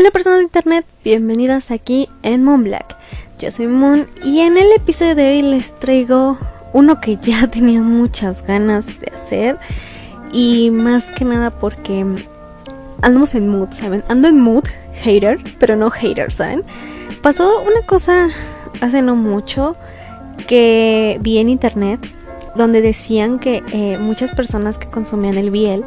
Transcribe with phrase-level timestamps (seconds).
[0.00, 2.96] Hola personas de internet, bienvenidas aquí en Moon Black.
[3.38, 6.38] Yo soy Moon y en el episodio de hoy les traigo
[6.72, 9.58] uno que ya tenía muchas ganas de hacer
[10.32, 12.06] y más que nada porque
[13.02, 14.02] andamos en mood, ¿saben?
[14.08, 14.64] Ando en mood
[15.02, 16.64] hater, pero no hater, ¿saben?
[17.20, 18.30] Pasó una cosa
[18.80, 19.76] hace no mucho
[20.46, 22.00] que vi en internet
[22.54, 25.84] donde decían que eh, muchas personas que consumían el biel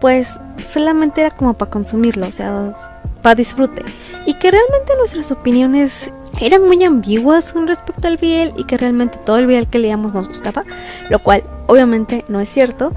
[0.00, 0.26] pues
[0.66, 2.74] solamente era como para consumirlo, o sea,
[3.22, 3.84] para disfrute.
[4.26, 9.18] Y que realmente nuestras opiniones eran muy ambiguas con respecto al biel y que realmente
[9.24, 10.64] todo el biel que leíamos nos gustaba,
[11.08, 12.92] lo cual obviamente no es cierto.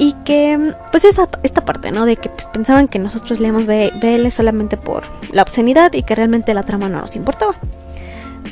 [0.00, 2.06] Y que, pues, esta, esta parte, ¿no?
[2.06, 5.02] De que pues, pensaban que nosotros leíamos BL solamente por
[5.32, 7.56] la obscenidad y que realmente la trama no nos importaba.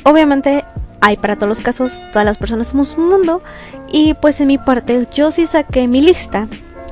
[0.03, 0.65] Obviamente
[0.99, 3.41] hay para todos los casos, todas las personas somos un mundo.
[3.89, 6.47] Y pues en mi parte, yo sí saqué mi lista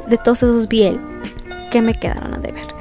[0.08, 1.00] de todos esos biel
[1.70, 2.75] que me quedaron a deber.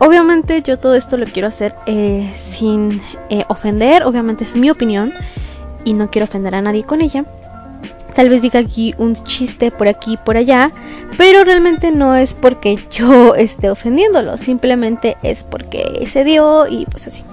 [0.00, 5.12] Obviamente yo todo esto lo quiero hacer eh, sin eh, ofender, obviamente es mi opinión
[5.84, 7.24] y no quiero ofender a nadie con ella.
[8.14, 10.70] Tal vez diga aquí un chiste por aquí y por allá,
[11.16, 17.08] pero realmente no es porque yo esté ofendiéndolo, simplemente es porque se dio y pues
[17.08, 17.24] así.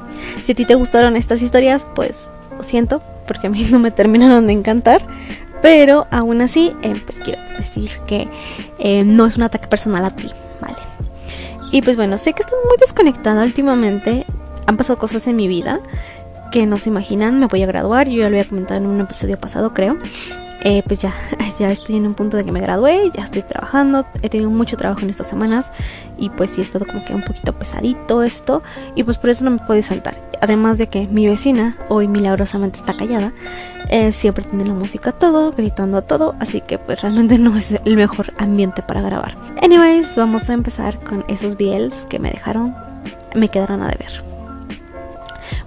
[0.44, 2.16] Si a ti te gustaron estas historias, pues
[2.58, 5.06] lo siento, porque a mí no me terminaron de encantar,
[5.62, 8.28] pero aún así, eh, pues quiero decir que
[9.06, 10.32] no es un ataque personal a ti.
[11.76, 14.26] Y pues bueno, sé que estoy muy desconectada últimamente.
[14.66, 15.82] Han pasado cosas en mi vida
[16.50, 17.38] que no se imaginan.
[17.38, 19.98] Me voy a graduar, yo ya lo había comentado en un episodio pasado, creo.
[20.62, 21.14] Eh, pues ya,
[21.60, 24.78] ya estoy en un punto de que me gradué, ya estoy trabajando, he tenido mucho
[24.78, 25.70] trabajo en estas semanas
[26.18, 28.64] y pues sí he estado como que un poquito pesadito esto
[28.96, 30.18] y pues por eso no me puedo saltar.
[30.46, 33.34] Además de que mi vecina hoy milagrosamente está callada,
[33.90, 37.72] eh, siempre tiene la música todo, gritando a todo, así que pues realmente no es
[37.84, 39.36] el mejor ambiente para grabar.
[39.64, 42.76] Anyways, vamos a empezar con esos BLs que me dejaron,
[43.34, 44.24] me quedaron a deber.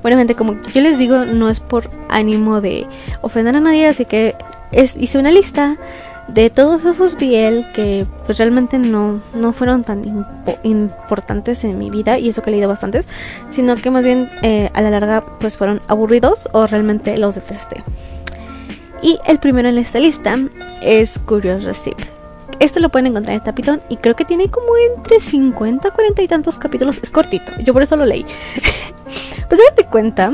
[0.01, 2.87] Bueno, gente, como yo les digo, no es por ánimo de
[3.21, 4.37] ofender a nadie, así que
[4.71, 5.77] hice una lista
[6.29, 10.27] de todos esos BL que pues realmente no, no fueron tan
[10.63, 13.07] importantes en mi vida y eso que he leído bastantes,
[13.51, 17.83] sino que más bien eh, a la larga pues fueron aburridos o realmente los detesté.
[19.03, 20.37] Y el primero en esta lista
[20.83, 21.97] es Curious Receive.
[22.61, 26.29] Este lo pueden encontrar en Tapitón y creo que tiene como entre 50, 40 y
[26.29, 26.99] tantos capítulos.
[27.03, 28.27] Es cortito, yo por eso lo leí.
[29.49, 30.33] pues date cuenta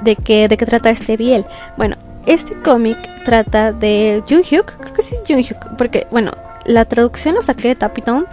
[0.00, 1.44] de que, de qué trata este biel.
[1.76, 1.96] Bueno,
[2.26, 6.32] este cómic trata de Junghyuk, creo que sí es Junghyuk, porque bueno,
[6.64, 8.26] la traducción la saqué de Tapitón,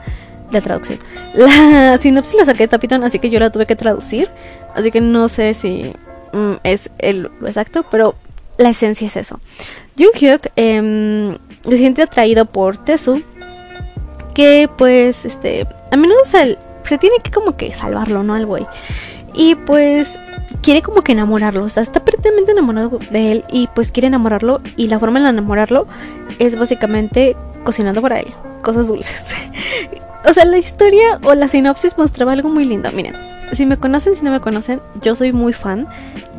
[0.52, 1.00] la traducción,
[1.34, 4.30] la sinopsis la saqué de Tapitón, así que yo la tuve que traducir,
[4.76, 5.94] así que no sé si
[6.34, 8.16] mm, es el, lo exacto, pero
[8.58, 9.40] la esencia es eso.
[9.98, 11.38] Junghyuk eh,
[11.68, 13.22] se siente atraído por Tesu,
[14.34, 18.34] que pues este, a menudo se, se tiene que como que salvarlo, ¿no?
[18.34, 18.66] Al güey.
[19.34, 20.08] Y pues
[20.62, 24.62] quiere como que enamorarlo, o sea, está perfectamente enamorado de él y pues quiere enamorarlo
[24.78, 25.88] y la forma de enamorarlo
[26.40, 28.28] es básicamente cocinando para él,
[28.62, 29.36] cosas dulces.
[30.26, 33.16] o sea, la historia o la sinopsis mostraba algo muy lindo, miren.
[33.54, 35.88] Si me conocen, si no me conocen, yo soy muy fan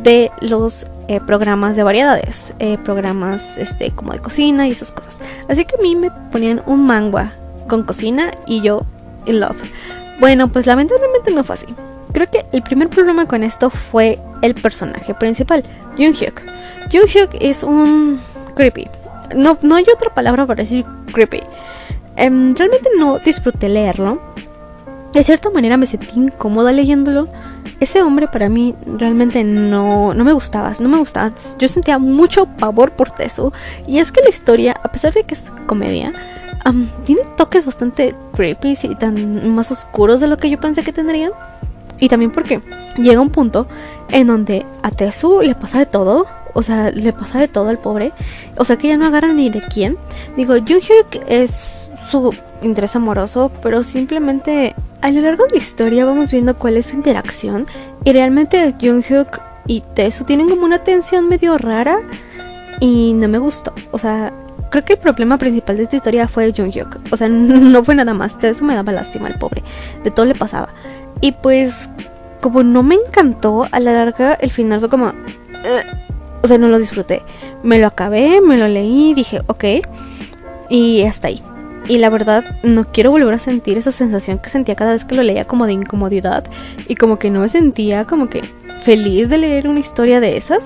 [0.03, 5.19] de los eh, programas de variedades, eh, programas este como de cocina y esas cosas.
[5.49, 7.35] Así que a mí me ponían un manga
[7.69, 8.87] con cocina y yo
[9.27, 9.57] in love.
[10.21, 11.67] Bueno, pues lamentablemente no fue así.
[12.13, 15.65] Creo que el primer problema con esto fue el personaje principal,
[15.97, 16.43] Junghyuk.
[16.91, 18.21] Junghyuk es un
[18.55, 18.89] creepy.
[19.35, 21.41] No, no hay otra palabra para decir creepy.
[22.17, 24.21] Em, realmente no disfruté leerlo.
[25.13, 27.29] De cierta manera me sentí incómoda leyéndolo.
[27.81, 31.33] Ese hombre para mí realmente no, no me gustaba, no me gustaba.
[31.59, 33.53] Yo sentía mucho pavor por Tesu.
[33.87, 36.13] Y es que la historia, a pesar de que es comedia,
[37.05, 41.33] tiene toques bastante creepy y tan más oscuros de lo que yo pensé que tendrían.
[42.03, 42.61] Y también porque
[42.97, 43.69] llega un punto
[44.11, 46.27] en donde a Tesu le pasa de todo.
[46.53, 48.11] O sea, le pasa de todo al pobre.
[48.57, 49.97] O sea que ya no agarra ni de quién.
[50.37, 56.33] Digo, Junghyuk es su interés amoroso, pero simplemente a lo largo de la historia vamos
[56.33, 57.69] viendo cuál es su interacción.
[58.05, 62.01] Y realmente Junghyuk y Tesu tienen como una tensión medio rara.
[62.81, 63.73] Y no me gustó.
[63.93, 64.33] O sea,
[64.71, 66.99] creo que el problema principal de esta historia fue Junghyuk.
[67.13, 68.41] O sea, no fue nada más.
[68.41, 69.63] Tesu me daba lástima al pobre.
[70.03, 70.71] De todo le pasaba.
[71.23, 71.89] Y pues,
[72.43, 75.15] como no me encantó, a la larga el final fue como...
[76.43, 77.23] o sea, no lo disfruté.
[77.63, 79.65] Me lo acabé, me lo leí, dije, ok.
[80.69, 81.41] Y hasta ahí.
[81.89, 85.15] Y la verdad, no quiero volver a sentir esa sensación que sentía cada vez que
[85.15, 86.45] lo leía como de incomodidad.
[86.89, 88.43] Y como que no me sentía como que
[88.81, 90.63] feliz de leer una historia de esas.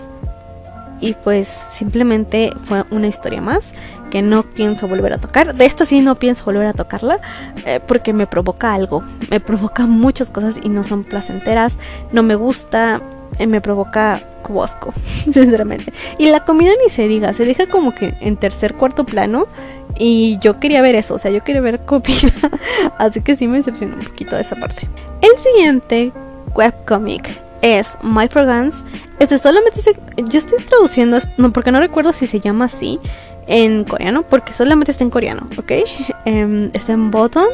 [0.98, 3.74] y pues simplemente fue una historia más
[4.16, 5.54] que no pienso volver a tocar.
[5.54, 7.20] De esto sí no pienso volver a tocarla
[7.66, 11.78] eh, porque me provoca algo, me provoca muchas cosas y no son placenteras,
[12.12, 13.02] no me gusta,
[13.38, 14.94] eh, me provoca como asco,
[15.30, 15.92] sinceramente.
[16.16, 19.48] Y la comida ni se diga, se deja como que en tercer, cuarto plano.
[19.98, 22.32] Y yo quería ver eso, o sea, yo quería ver comida.
[22.96, 24.88] Así que sí me decepcionó un poquito de esa parte.
[25.20, 26.10] El siguiente
[26.54, 28.82] webcomic es My Guns
[29.18, 32.98] Este solamente se, yo estoy traduciendo, no, porque no recuerdo si se llama así
[33.46, 35.72] en coreano, porque solamente está en coreano, ¿ok?
[36.24, 37.48] Em, está en botón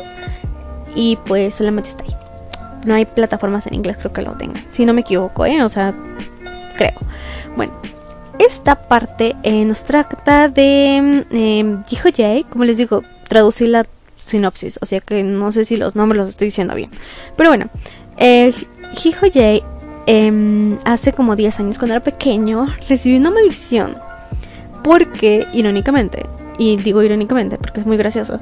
[0.95, 2.17] y pues solamente está ahí.
[2.85, 4.65] No hay plataformas en inglés, creo que lo tengan.
[4.73, 5.63] Si no me equivoco, ¿eh?
[5.63, 5.95] O sea,
[6.77, 6.95] creo.
[7.57, 7.73] Bueno,
[8.39, 11.77] esta parte eh, nos trata de eh,
[12.17, 13.87] Jay, como les digo, traducir la
[14.17, 16.91] sinopsis, o sea que no sé si los nombres los estoy diciendo bien.
[17.37, 17.69] Pero bueno,
[18.17, 18.53] eh,
[19.05, 19.63] Hijo Jay
[20.07, 23.97] em, hace como 10 años, cuando era pequeño, recibió una maldición.
[24.83, 26.27] Porque, irónicamente,
[26.59, 28.39] y digo irónicamente porque es muy gracioso,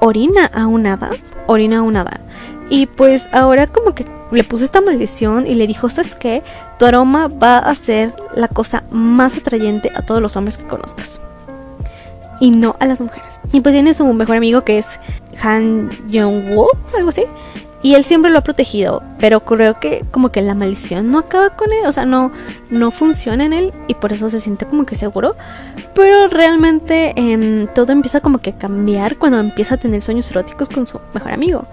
[0.00, 1.10] orina a un hada,
[1.46, 2.20] orina a un hada.
[2.68, 6.42] Y pues ahora como que le puso esta maldición y le dijo, ¿sabes qué?
[6.78, 11.20] Tu aroma va a ser la cosa más atrayente a todos los hombres que conozcas.
[12.40, 13.40] Y no a las mujeres.
[13.52, 14.86] Y pues tiene su mejor amigo que es
[15.42, 17.24] Han Jong-woo, algo así.
[17.82, 21.50] Y él siempre lo ha protegido, pero creo que como que la maldición no acaba
[21.50, 22.32] con él, o sea, no,
[22.70, 25.36] no funciona en él y por eso se siente como que seguro.
[25.94, 30.68] Pero realmente em, todo empieza como que a cambiar cuando empieza a tener sueños eróticos
[30.68, 31.66] con su mejor amigo.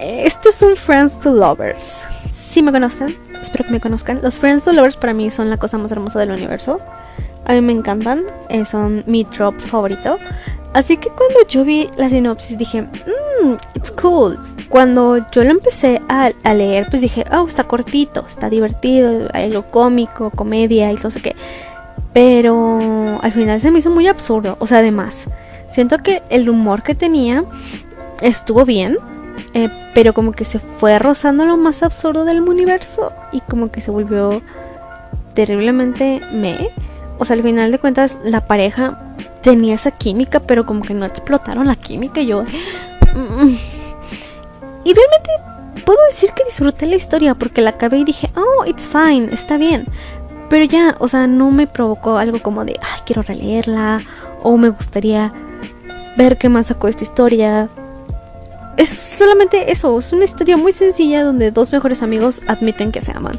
[0.00, 2.04] Este es un Friends to Lovers.
[2.50, 4.20] Si me conocen, espero que me conozcan.
[4.22, 6.80] Los Friends to Lovers para mí son la cosa más hermosa del universo.
[7.46, 10.18] A mí me encantan, eh, son mi drop favorito.
[10.76, 14.38] Así que cuando yo vi la sinopsis dije, mmm, it's cool.
[14.68, 19.62] Cuando yo lo empecé a, leer, pues dije, oh, está cortito, está divertido, hay algo
[19.62, 21.34] cómico, comedia y no sé qué.
[22.12, 25.24] Pero al final se me hizo muy absurdo, o sea, además,
[25.70, 27.46] siento que el humor que tenía
[28.20, 28.98] estuvo bien,
[29.54, 33.80] eh, pero como que se fue rozando lo más absurdo del universo y como que
[33.80, 34.42] se volvió
[35.32, 36.68] terriblemente me.
[37.18, 41.04] O sea, al final de cuentas la pareja tenía esa química, pero como que no
[41.04, 42.42] explotaron la química y yo...
[42.42, 43.56] Mm".
[44.84, 45.30] Y realmente
[45.84, 49.56] puedo decir que disfruté la historia porque la acabé y dije, oh, it's fine, está
[49.56, 49.86] bien.
[50.48, 54.00] Pero ya, o sea, no me provocó algo como de, ay, quiero releerla
[54.42, 55.32] o me gustaría
[56.16, 57.68] ver qué más sacó esta historia
[58.76, 63.12] es solamente eso, es una historia muy sencilla donde dos mejores amigos admiten que se
[63.12, 63.38] aman.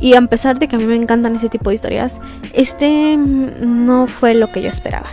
[0.00, 2.20] Y a pesar de que a mí me encantan ese tipo de historias,
[2.52, 5.08] este no fue lo que yo esperaba.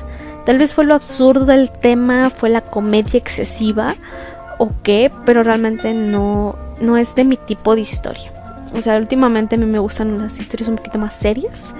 [0.45, 3.95] Tal vez fue lo absurdo del tema, fue la comedia excesiva
[4.57, 8.31] o qué, pero realmente no, no es de mi tipo de historia.
[8.75, 11.73] O sea, últimamente a mí me gustan las historias un poquito más serias.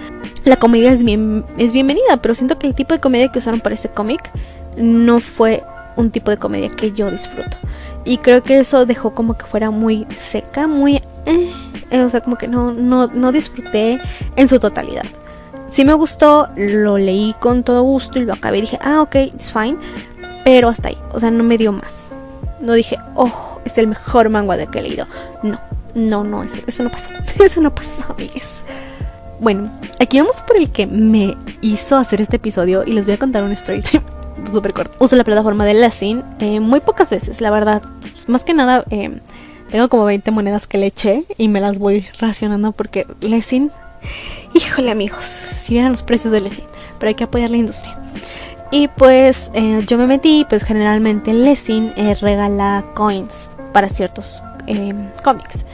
[0.45, 3.59] La comedia es, bien, es bienvenida, pero siento que el tipo de comedia que usaron
[3.59, 4.31] para este cómic
[4.77, 5.63] no fue
[5.95, 7.57] un tipo de comedia que yo disfruto.
[8.05, 11.01] Y creo que eso dejó como que fuera muy seca, muy...
[11.25, 13.99] Eh, o sea, como que no, no, no disfruté
[14.35, 15.05] en su totalidad.
[15.69, 19.51] Si me gustó, lo leí con todo gusto y lo acabé dije, ah, ok, it's
[19.51, 19.77] fine.
[20.43, 22.07] Pero hasta ahí, o sea, no me dio más.
[22.59, 25.07] No dije, oh, es el mejor manga de que he leído.
[25.41, 25.59] No,
[25.95, 27.09] no, no, eso, eso no pasó.
[27.43, 28.63] Eso no pasó, amigues.
[29.39, 33.17] Bueno, aquí vamos por el que me hizo hacer este episodio y les voy a
[33.17, 34.03] contar un story time
[34.53, 34.95] súper corto.
[34.99, 37.81] Uso la plataforma de Lessing eh, muy pocas veces, la verdad.
[38.01, 39.19] Pues, más que nada, eh,
[39.69, 43.71] tengo como 20 monedas que le eché y me las voy racionando porque Lessing,
[44.53, 46.65] híjole amigos, si vieran los precios de Lessing,
[46.99, 47.97] pero hay que apoyar la industria.
[48.71, 54.43] Y pues eh, yo me metí, pues generalmente Lessing regala coins para ciertos
[55.23, 55.65] cómics.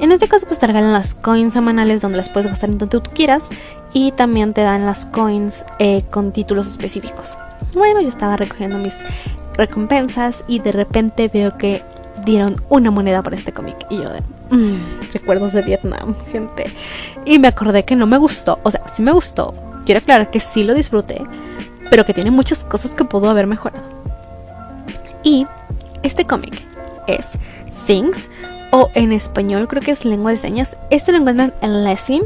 [0.00, 3.00] En este caso pues te regalan las coins semanales donde las puedes gastar en donde
[3.00, 3.44] tú quieras
[3.92, 5.64] y también te dan las coins
[6.10, 7.36] con títulos específicos.
[7.74, 8.94] Bueno, yo estaba recogiendo mis
[9.54, 11.82] recompensas y de repente veo que
[12.24, 13.76] dieron una moneda para este cómic.
[13.90, 14.78] Y yo de, mmm,
[15.12, 16.72] recuerdos de Vietnam, gente.
[17.24, 18.58] Y me acordé que no me gustó.
[18.62, 19.54] O sea, sí me gustó.
[19.84, 21.22] Quiero aclarar que sí lo disfruté,
[21.90, 23.84] pero que tiene muchas cosas que pudo haber mejorado.
[25.22, 25.46] Y
[26.02, 26.64] este cómic
[27.06, 27.26] es
[27.86, 28.28] Sings,
[28.70, 30.76] o en español creo que es lengua de señas.
[30.90, 32.24] Este lo encuentran en Lessing,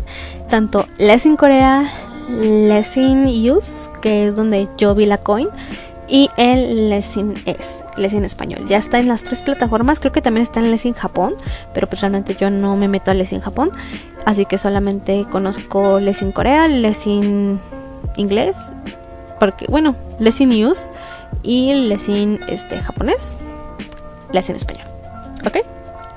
[0.49, 1.89] tanto Lessing Corea,
[2.41, 5.49] Lessing Use, que es donde yo vi la coin,
[6.09, 8.67] y el Lessing S, Lessing Español.
[8.69, 11.35] Ya está en las tres plataformas, creo que también está en Lessing Japón,
[11.73, 13.71] pero personalmente yo no me meto a Lessing Japón,
[14.25, 17.61] así que solamente conozco Lessing Corea, Lessing
[18.17, 18.57] Inglés,
[19.41, 20.93] porque bueno, Lessing Use
[21.43, 23.39] y Lessing este, japonés,
[24.33, 24.87] Lessing Español.
[25.47, 25.59] ¿Ok?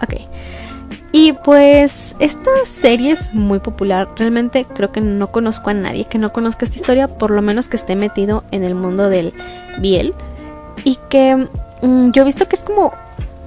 [0.04, 0.35] Ok.
[1.18, 4.10] Y pues esta serie es muy popular.
[4.18, 7.70] Realmente creo que no conozco a nadie que no conozca esta historia, por lo menos
[7.70, 9.34] que esté metido en el mundo del
[9.80, 10.14] Biel.
[10.84, 11.48] Y que
[11.82, 12.92] mm, yo he visto que es como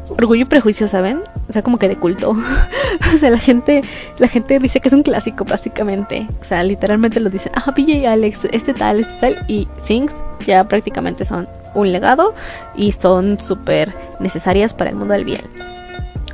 [0.08, 1.20] orgullo y prejuicio, ¿saben?
[1.46, 2.30] O sea, como que de culto.
[3.14, 3.82] o sea, la gente,
[4.16, 6.26] la gente dice que es un clásico, básicamente.
[6.40, 9.44] O sea, literalmente lo dicen, ah, PJ Alex, este tal, este tal.
[9.46, 10.14] Y Things
[10.46, 12.34] ya prácticamente son un legado
[12.74, 15.77] y son súper necesarias para el mundo del bien.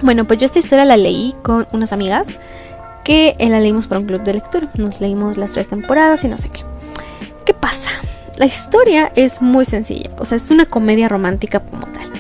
[0.03, 2.27] Bueno, pues yo esta historia la leí con unas amigas
[3.05, 4.69] que la leímos para un club de lectura.
[4.75, 6.63] Nos leímos las tres temporadas y no sé qué.
[7.45, 7.91] ¿Qué pasa?
[8.37, 12.11] La historia es muy sencilla, o sea, es una comedia romántica como tal.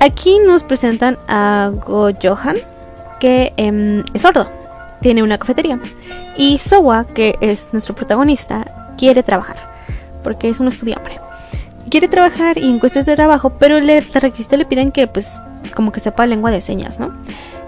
[0.00, 2.56] Aquí nos presentan a Go Johan,
[3.20, 4.48] que em, es sordo,
[5.00, 5.78] tiene una cafetería.
[6.36, 9.56] Y Sowa, que es nuestro protagonista, quiere trabajar,
[10.22, 11.20] porque es un estudiante.
[11.90, 15.40] Quiere trabajar y en cuestiones de trabajo, pero le, requisito le piden que pues
[15.74, 17.12] como que sepa lengua de señas, ¿no?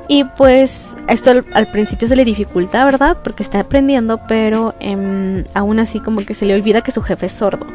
[0.09, 3.19] Y pues esto al, principio se le dificulta, ¿verdad?
[3.23, 7.27] Porque está aprendiendo, pero em, aún así como que se le olvida que su jefe
[7.27, 7.67] es sordo,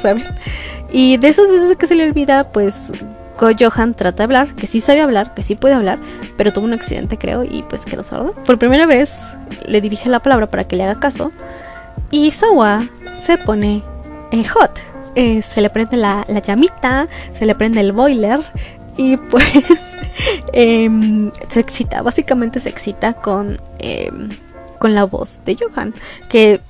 [0.00, 0.24] ¿saben?
[0.92, 2.74] Y de esas veces que se le olvida, pues
[3.58, 5.98] Johan trata de hablar, que sí sabe hablar, que sí puede hablar,
[6.36, 8.34] pero tuvo un accidente creo y pues quedó sordo.
[8.44, 9.12] Por primera vez
[9.66, 11.32] le dirige la palabra para que le haga caso
[12.10, 12.84] y Sawa
[13.18, 13.82] se pone
[14.52, 14.89] hot.
[15.14, 18.40] Eh, se le prende la, llamita, se le prende el boiler
[18.96, 19.44] y pues
[20.52, 24.30] em, se excita, básicamente se excita con, em,
[24.78, 25.94] con la voz de Johan,
[26.28, 26.60] que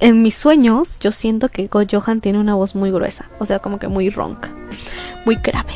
[0.00, 3.60] en mis sueños yo siento que Go Johan tiene una voz muy gruesa, o sea,
[3.60, 4.50] como que muy ronca,
[5.24, 5.72] muy grave.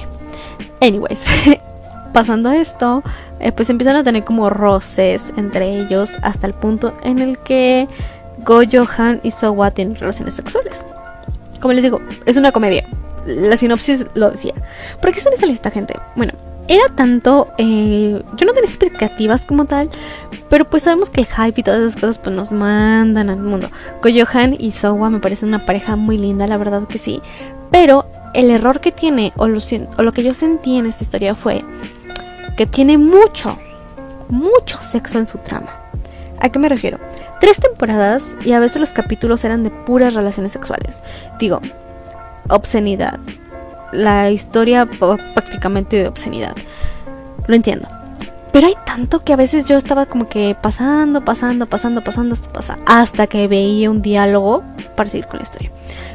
[0.81, 1.21] Anyways,
[2.13, 3.03] pasando esto,
[3.39, 7.87] eh, pues empiezan a tener como roces entre ellos hasta el punto en el que
[8.45, 10.85] Go Johan y Sowa tienen relaciones sexuales.
[11.61, 12.85] Como les digo, es una comedia.
[13.27, 14.55] La sinopsis lo decía.
[15.01, 15.95] ¿Por qué sale esta gente?
[16.17, 16.33] Bueno,
[16.69, 17.49] era tanto.
[17.59, 19.91] Eh, yo no tenía expectativas como tal.
[20.49, 23.71] Pero pues sabemos que el hype y todas esas cosas pues nos mandan al mundo.
[24.03, 27.21] Go Johan y Sowa me parecen una pareja muy linda, la verdad que sí.
[27.71, 31.65] Pero el error que tiene, o lo, que yo sentí en esta historia fue
[32.57, 33.59] que tiene mucho,
[34.29, 35.69] mucho sexo en su trama.
[36.41, 36.99] ¿A qué me refiero?
[37.41, 41.03] Tres temporadas y a veces los capítulos eran de puras relaciones sexuales.
[41.39, 41.61] Digo,
[42.49, 43.19] obscenidad.
[43.93, 44.87] La historia
[45.35, 46.55] prácticamente de obscenidad.
[47.47, 47.89] Lo entiendo.
[48.53, 52.79] Pero hay tanto que a veces yo estaba como que pasando, pasando, pasando, pasando hasta.
[52.87, 54.63] Hasta que veía un diálogo
[54.97, 55.71] para seguir con la historia.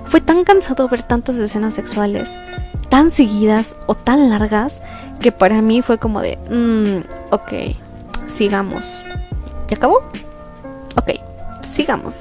[0.05, 2.31] Fue tan cansado ver tantas escenas sexuales,
[2.89, 4.81] tan seguidas o tan largas,
[5.19, 7.75] que para mí fue como de, mmm, ok,
[8.27, 9.03] sigamos.
[9.73, 10.03] ¿Ya acabó?
[10.97, 11.19] Ok,
[11.63, 12.19] sigamos.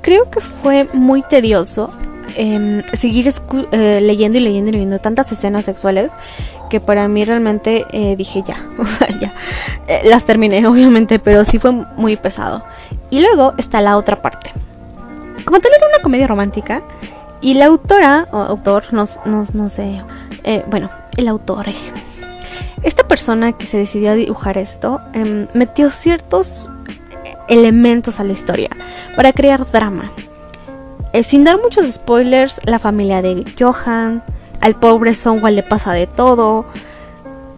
[0.00, 1.90] Creo que fue muy tedioso
[2.36, 3.32] em, seguir
[3.72, 6.12] eh, leyendo y leyendo y leyendo tantas escenas sexuales
[6.70, 9.34] que para mí realmente eh, dije ya, o sea, ya.
[9.88, 12.64] Eh, las terminé, obviamente, pero sí fue muy pesado.
[13.10, 14.52] Y luego está la otra parte.
[15.44, 16.80] Como tal era una comedia romántica,
[17.40, 20.00] y la autora, o autor, no, no, sé,
[20.44, 21.66] eh, bueno, el autor,
[22.84, 26.70] esta persona que se decidió a dibujar esto, em, metió ciertos
[27.48, 28.70] elementos a la historia
[29.16, 30.10] para crear drama.
[31.12, 34.22] Eh, sin dar muchos spoilers, la familia de Johan,
[34.60, 36.64] al pobre Sonwell le pasa de todo.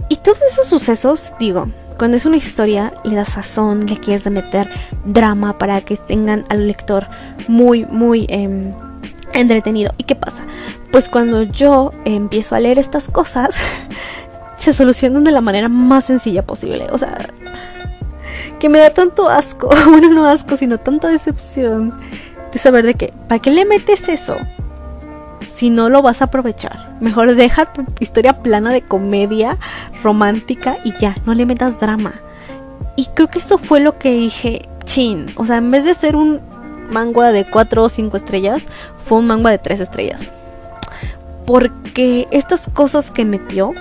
[0.09, 4.69] Y todos esos sucesos, digo, cuando es una historia, le da sazón, le quieres meter
[5.05, 7.07] drama para que tengan al lector
[7.49, 8.75] muy, muy em,
[9.33, 9.93] entretenido.
[9.97, 10.43] ¿Y qué pasa?
[10.93, 13.55] Pues cuando yo empiezo a leer estas cosas,
[14.59, 16.87] se solucionan de la manera más sencilla posible.
[16.93, 17.29] O sea,
[18.67, 21.97] que me da tanto asco, bueno, no asco, sino tanta decepción
[22.53, 24.37] de saber de que, ¿para qué le metes eso?
[25.49, 26.97] Si no lo vas a aprovechar.
[27.01, 29.57] Mejor deja tu historia plana de comedia
[30.03, 32.15] romántica y ya, no le metas drama.
[32.97, 35.27] Y creo que esto fue lo que dije, chin.
[35.37, 36.41] O sea, en vez de ser un
[36.91, 38.63] manga de 4 o 5 estrellas,
[39.07, 40.29] fue un manga de 3 estrellas.
[41.47, 43.75] Porque estas cosas que metió,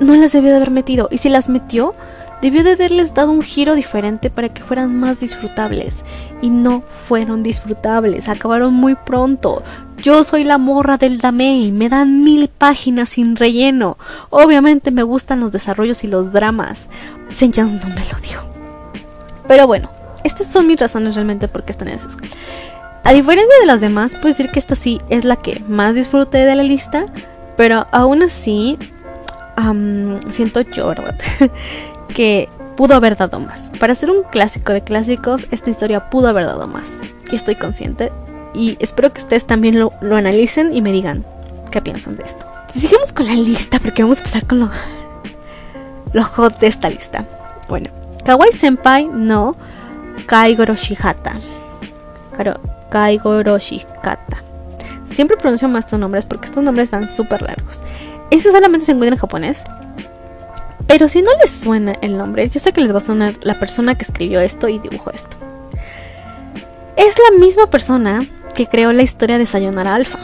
[0.00, 1.08] no las debió de haber metido.
[1.10, 1.94] Y si las metió,
[2.42, 6.04] debió de haberles dado un giro diferente para que fueran más disfrutables.
[6.42, 9.62] Y no fueron disfrutables, acabaron muy pronto.
[9.98, 13.96] Yo soy la morra del Damei, me dan mil páginas sin relleno.
[14.30, 16.88] Obviamente me gustan los desarrollos y los dramas.
[17.30, 18.40] Senyans no me lo dio.
[19.48, 19.90] Pero bueno,
[20.24, 22.34] estas son mis razones realmente porque están en escuela.
[23.04, 26.38] A diferencia de las demás, puedo decir que esta sí es la que más disfruté
[26.38, 27.04] de la lista,
[27.56, 28.78] pero aún así
[30.30, 31.14] siento yo, ¿verdad?
[32.08, 33.70] que pudo haber dado más.
[33.78, 36.84] Para ser un clásico de clásicos, esta historia pudo haber dado más.
[37.30, 38.12] Y estoy consciente.
[38.54, 41.24] Y espero que ustedes también lo, analicen y me digan
[41.70, 42.46] qué piensan de esto.
[42.78, 44.70] Sigamos con la lista porque vamos a empezar con lo,
[46.12, 47.24] lo hot de esta lista.
[47.68, 47.90] Bueno,
[48.24, 49.56] Kawaii Senpai no
[50.26, 51.40] Kaigoro Shihata.
[52.34, 54.42] Claro, Kaigoro Shihata.
[55.08, 57.80] Siempre pronuncio más estos nombres porque estos nombres están súper largos.
[58.30, 59.64] Este solamente se encuentra en japonés.
[60.86, 63.58] Pero si no les suena el nombre, yo sé que les va a sonar la
[63.58, 65.36] persona que escribió esto y dibujó esto.
[66.96, 70.18] Es la misma persona que creó la historia de Sayonara Alpha.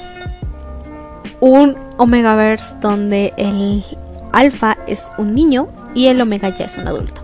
[1.40, 3.84] Un Omegaverse donde el
[4.32, 7.22] Alpha es un niño y el Omega ya es un adulto.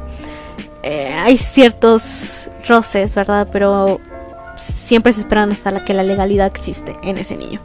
[0.82, 3.48] Eh, hay ciertos roces, ¿verdad?
[3.52, 4.00] Pero
[4.56, 7.60] siempre se esperan hasta que la legalidad existe en ese niño.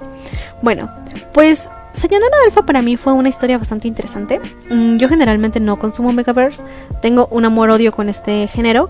[0.62, 0.90] Bueno,
[1.34, 4.40] pues Sayonara Alpha para mí fue una historia bastante interesante.
[4.70, 6.64] Mm, yo generalmente no consumo Megaverse,
[7.02, 8.90] tengo un amor-odio con este género.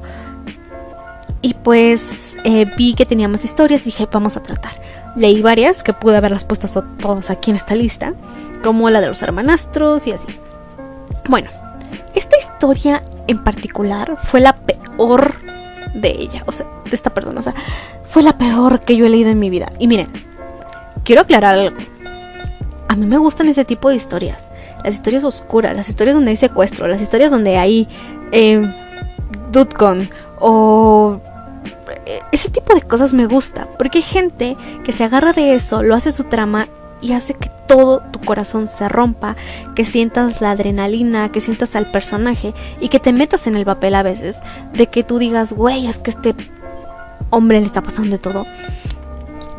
[1.42, 4.74] Y pues eh, vi que tenía más historias y dije, vamos a tratar.
[5.16, 6.68] Leí varias que pude haberlas puesto
[7.00, 8.14] todas aquí en esta lista,
[8.64, 10.28] como la de los hermanastros y así.
[11.28, 11.50] Bueno,
[12.14, 15.34] esta historia en particular fue la peor
[15.96, 17.56] de ella, o sea, de esta persona, o sea,
[18.10, 19.72] fue la peor que yo he leído en mi vida.
[19.80, 20.08] Y miren,
[21.04, 21.78] quiero aclarar algo.
[22.92, 24.52] A mí me gustan ese tipo de historias,
[24.84, 27.88] las historias oscuras, las historias donde hay secuestro, las historias donde hay
[28.34, 28.70] eh,
[30.42, 31.22] o
[32.06, 35.84] eh, ese tipo de cosas me gusta, porque hay gente que se agarra de eso,
[35.84, 36.68] lo hace su trama
[37.00, 39.38] y hace que todo tu corazón se rompa,
[39.74, 43.96] que sientas la adrenalina, que sientas al personaje y que te metas en el papel
[43.96, 44.36] a veces,
[44.74, 46.36] de que tú digas, güey, es que este
[47.30, 48.46] hombre le está pasando de todo.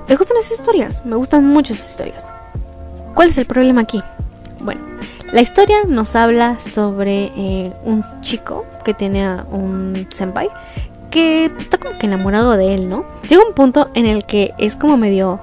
[0.07, 2.27] Me gustan esas historias, me gustan mucho esas historias.
[3.15, 4.01] ¿Cuál es el problema aquí?
[4.61, 4.81] Bueno,
[5.33, 10.49] la historia nos habla sobre eh, un chico que tiene a un senpai
[11.11, 13.05] que está como que enamorado de él, ¿no?
[13.29, 15.41] Llega un punto en el que es como medio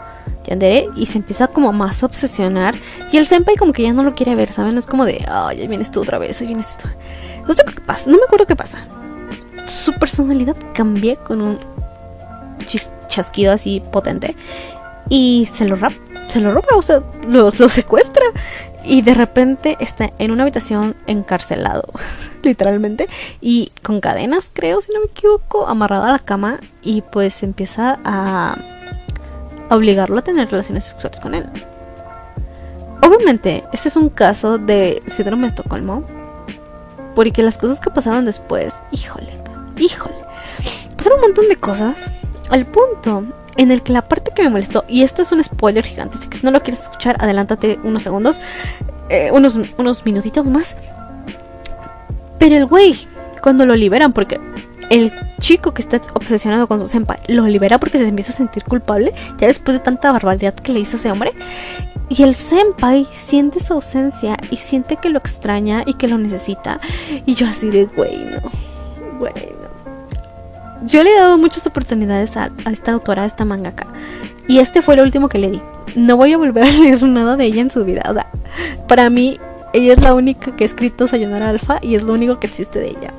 [0.95, 2.75] y se empieza como más a obsesionar.
[3.11, 4.77] Y el senpai como que ya no lo quiere ver, ¿saben?
[4.77, 6.87] Es como de, ay, ya vienes tú otra vez, ahí vienes tú.
[7.47, 8.79] No sé qué pasa, no me acuerdo qué pasa.
[9.67, 11.59] Su personalidad cambia con un
[13.07, 14.35] chasquido así potente.
[15.07, 15.93] Y se lo rap,
[16.29, 18.23] se lo roba, o sea, lo, lo secuestra.
[18.83, 21.85] Y de repente está en una habitación encarcelado,
[22.43, 23.09] literalmente.
[23.41, 26.59] Y con cadenas, creo, si no me equivoco, amarrado a la cama.
[26.81, 28.57] Y pues empieza a
[29.69, 31.45] obligarlo a tener relaciones sexuales con él.
[33.01, 36.03] Obviamente, este es un caso de síndrome de Estocolmo.
[37.15, 39.33] Porque las cosas que pasaron después, híjole,
[39.77, 40.15] híjole.
[40.95, 42.11] Pasaron un montón de cosas
[42.49, 43.23] al punto
[43.59, 46.29] en el que la parte que me molestó, y esto es un spoiler gigante, así
[46.29, 48.39] que si no lo quieres escuchar, adelántate unos segundos,
[49.09, 50.77] eh, unos, unos minutitos más.
[52.37, 52.95] Pero el güey,
[53.43, 54.39] cuando lo liberan, porque
[54.89, 58.63] el chico que está obsesionado con su senpai lo libera porque se empieza a sentir
[58.63, 61.33] culpable, ya después de tanta barbaridad que le hizo ese hombre.
[62.07, 66.79] Y el senpai siente su ausencia y siente que lo extraña y que lo necesita.
[67.25, 68.49] Y yo así de, güey, no,
[69.19, 69.68] güey, no.
[70.85, 73.87] Yo le he dado muchas oportunidades a, esta autora, a esta mangaka.
[74.47, 75.61] Y este fue el último que le di.
[75.95, 78.03] No voy a volver a leer nada de ella en su vida.
[78.09, 78.27] O sea,
[78.87, 79.37] para mí,
[79.73, 82.79] ella es la única que ha escrito Sayonara Alpha y es lo único que existe
[82.79, 83.13] de ella.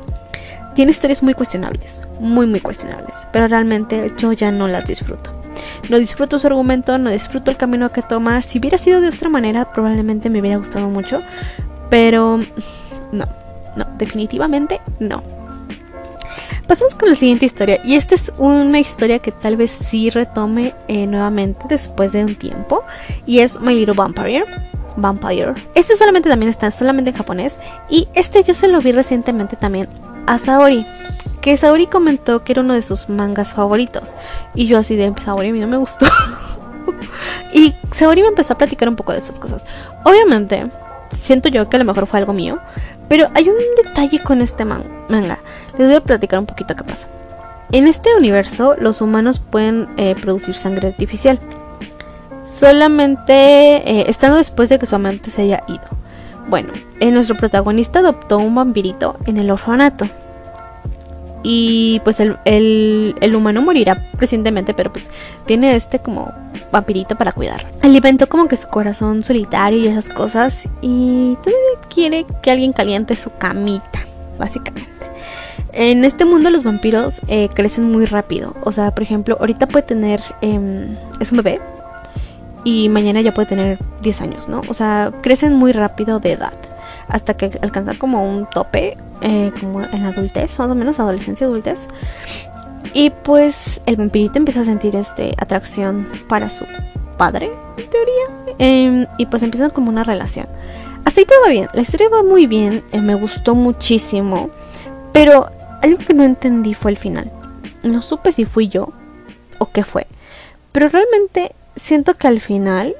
[0.75, 5.31] Tiene historias muy cuestionables, muy muy cuestionables, pero realmente yo ya no las disfruto.
[5.89, 8.41] No disfruto su argumento, no disfruto el camino que toma.
[8.41, 11.23] Si hubiera sido de otra manera, probablemente me hubiera gustado mucho,
[11.91, 12.39] pero
[13.13, 13.27] no,
[13.77, 15.40] no, definitivamente no.
[16.71, 17.81] Pasamos con la siguiente historia.
[17.85, 22.37] Y esta es una historia que tal vez sí retome eh, nuevamente después de un
[22.37, 22.85] tiempo.
[23.27, 24.45] Y es My Little Vampire.
[24.95, 25.55] Vampire.
[25.75, 27.59] Este solamente también está solamente en japonés.
[27.89, 29.89] Y este yo se lo vi recientemente también
[30.29, 30.87] a Saori.
[31.41, 34.15] Que Saori comentó que era uno de sus mangas favoritos.
[34.55, 36.07] Y yo así de Saori a mí no me gustó.
[37.53, 39.67] y Saori me empezó a platicar un poco de esas cosas.
[40.05, 40.71] Obviamente,
[41.21, 42.61] siento yo que a lo mejor fue algo mío.
[43.11, 45.41] Pero hay un detalle con este manga.
[45.77, 47.09] Les voy a platicar un poquito qué pasa.
[47.73, 51.41] En este universo, los humanos pueden eh, producir sangre artificial.
[52.45, 55.83] Solamente eh, estando después de que su amante se haya ido.
[56.49, 60.07] Bueno, eh, nuestro protagonista adoptó un vampirito en el orfanato.
[61.43, 65.11] Y pues el, humano morirá recientemente, pero pues
[65.47, 66.33] tiene este como
[66.71, 67.67] vampirito para cuidar.
[67.83, 70.69] Alimentó como que su corazón solitario y esas cosas.
[70.83, 74.01] Y todavía quiere que alguien caliente su camita,
[74.39, 74.91] básicamente.
[75.73, 78.55] En este mundo los vampiros eh, crecen muy rápido.
[78.63, 80.21] O sea, por ejemplo, ahorita puede tener...
[80.43, 81.61] Em, es un bebé,
[82.65, 84.61] y mañana ya puede tener 10 años, ¿no?
[84.69, 86.53] O sea, crecen muy rápido de edad
[87.11, 91.87] hasta que alcanzan como un tope, eh, como en adultez, más o menos, adolescencia, adultez.
[92.93, 96.65] Y pues el vampirito empieza a sentir este atracción para su
[97.17, 98.57] padre, en teoría.
[98.59, 100.47] Em, y pues empiezan como una relación.
[101.05, 104.51] Así todo va bien, la historia va muy bien, eh, me gustó muchísimo.
[105.13, 105.51] Pero
[105.83, 107.31] algo que no entendí fue el final.
[107.83, 108.93] No supe si fui yo
[109.59, 110.07] o qué fue.
[110.73, 112.95] Pero realmente siento que al final,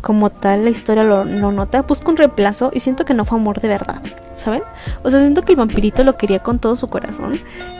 [0.00, 3.60] como tal, la historia lo, nota, busca un reemplazo y siento que no fue amor
[3.60, 4.00] de verdad,
[4.36, 4.62] ¿saben?
[5.02, 7.38] O sea, siento que el vampirito lo quería con todo su corazón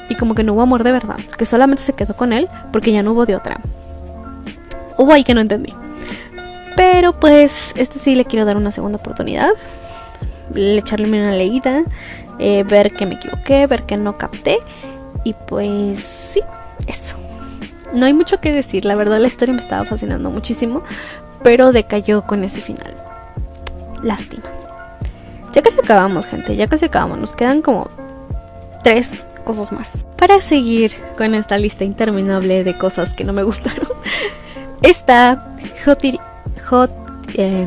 [0.08, 2.92] y como que no hubo amor de verdad, que solamente se quedó con él porque
[2.92, 3.60] ya no hubo de otra.
[4.98, 5.72] Hubo ahí que no entendí.
[6.76, 9.50] Pero pues, este sí le quiero dar una segunda oportunidad.
[10.54, 11.84] Echarle una leída,
[12.38, 14.58] eh, ver que me equivoqué, ver que no capté.
[15.24, 16.00] Y pues
[16.32, 16.40] sí,
[16.86, 17.16] eso.
[17.92, 20.82] No hay mucho que decir, la verdad la historia me estaba fascinando muchísimo,
[21.42, 22.94] pero decayó con ese final.
[24.02, 24.44] Lástima.
[25.52, 27.18] Ya casi acabamos, gente, ya casi acabamos.
[27.18, 27.88] Nos quedan como
[28.84, 30.06] tres cosas más.
[30.16, 33.88] Para seguir con esta lista interminable de cosas que no me gustaron,
[34.82, 36.02] está Hot,
[36.68, 36.90] Hot
[37.34, 37.66] eh,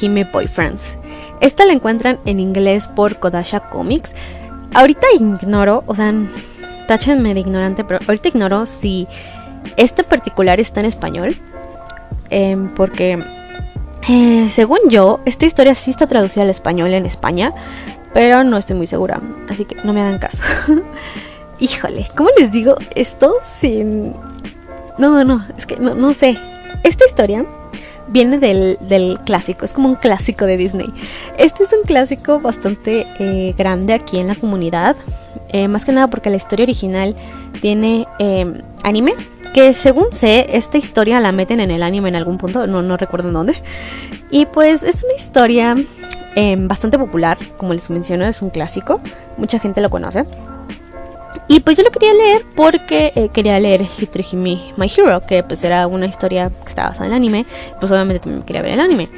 [0.00, 0.98] Hime Boyfriends.
[1.40, 4.14] Esta la encuentran en inglés por Kodasha Comics.
[4.74, 6.12] Ahorita ignoro, o sea,
[6.86, 9.06] táchenme de ignorante, pero ahorita ignoro si
[9.76, 11.36] este particular está en español.
[12.30, 13.22] Em, porque,
[14.08, 17.54] eh, según yo, esta historia sí está traducida al español en España,
[18.12, 19.20] pero no estoy muy segura.
[19.48, 20.42] Así que no me hagan caso.
[21.58, 24.14] Híjole, ¿cómo les digo esto sin...
[24.98, 26.38] No, no, es que no, no sé.
[26.82, 27.44] Esta historia
[28.08, 30.88] viene del, del, clásico, es como un clásico de Disney.
[31.38, 34.96] Este es un clásico bastante eh, grande aquí en la comunidad.
[35.48, 37.14] Eh, más que nada porque la historia original
[37.60, 39.14] tiene em, anime.
[39.54, 42.96] Que según sé, esta historia la meten en el anime en algún punto, no, no
[42.96, 43.54] recuerdo en dónde.
[44.30, 45.76] Y pues es una historia
[46.34, 49.00] em, bastante popular, como les menciono, es un clásico,
[49.38, 50.26] mucha gente lo conoce.
[51.48, 55.62] Y pues yo lo quería leer porque eh, quería leer Hitorihime My Hero, que pues
[55.64, 57.46] era una historia que estaba basada en el anime.
[57.80, 59.08] Pues obviamente también quería ver el anime.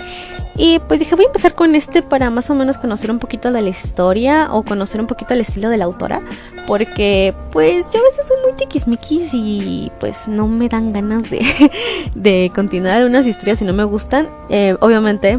[0.56, 3.52] Y pues dije, voy a empezar con este para más o menos conocer un poquito
[3.52, 6.20] de la historia o conocer un poquito el estilo de la autora.
[6.66, 11.40] Porque pues yo a veces soy muy tiquismiquis y pues no me dan ganas de,
[12.14, 14.28] de continuar algunas historias si no me gustan.
[14.48, 15.38] Eh, obviamente,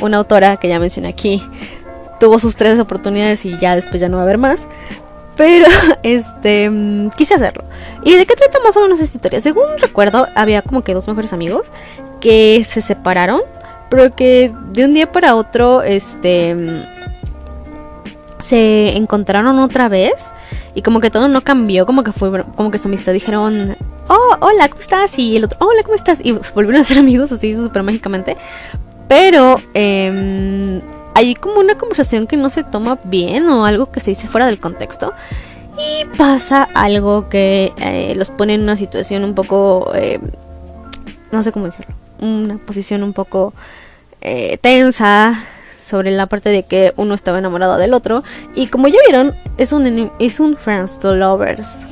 [0.00, 1.42] una autora que ya mencioné aquí
[2.20, 4.66] tuvo sus tres oportunidades y ya después ya no va a haber más.
[5.36, 5.66] Pero,
[6.02, 7.64] este, mm, quise hacerlo.
[8.04, 9.40] ¿Y de qué trata más o menos esta historia?
[9.40, 11.66] Según recuerdo, había como que dos mejores amigos
[12.20, 13.42] que se separaron,
[13.90, 16.82] pero que de un día para otro, este, mm,
[18.40, 20.32] se encontraron otra vez
[20.74, 23.76] y como que todo no cambió, como que fue, como que su amistad dijeron,
[24.08, 25.18] oh, hola, ¿cómo estás?
[25.18, 26.20] Y el otro, hola, ¿cómo estás?
[26.22, 28.36] Y volvieron a ser amigos así súper mágicamente.
[29.08, 30.80] Pero eh,
[31.14, 34.46] hay como una conversación que no se toma bien o algo que se dice fuera
[34.46, 35.12] del contexto.
[35.78, 40.20] Y pasa algo que eh, los pone en una situación un poco, eh,
[41.32, 43.54] no sé cómo decirlo, una posición un poco
[44.20, 45.42] eh, tensa
[45.84, 48.22] sobre la parte de que uno estaba enamorado del otro.
[48.54, 51.86] Y como ya vieron, es un, es un Friends to Lovers.